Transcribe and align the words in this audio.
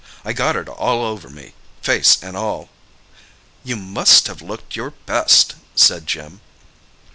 I 0.25 0.33
got 0.33 0.55
it 0.55 0.67
all 0.67 1.05
over 1.05 1.29
me—face 1.29 2.23
and 2.23 2.35
all!" 2.35 2.69
"You 3.63 3.75
must 3.75 4.25
have 4.25 4.41
looked 4.41 4.75
your 4.75 4.89
best!" 5.05 5.53
said 5.75 6.07
Jim. 6.07 6.41